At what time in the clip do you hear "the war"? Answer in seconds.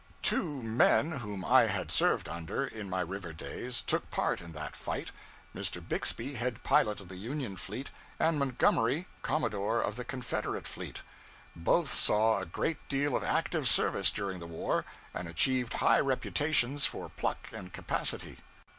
14.39-14.85